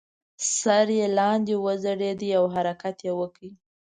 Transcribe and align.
سر 0.57 0.87
یې 0.97 1.07
لاندې 1.17 1.53
وځړید 1.65 2.21
او 2.37 2.43
حرکت 2.53 2.97
یې 3.07 3.13
وکړ. 3.19 3.41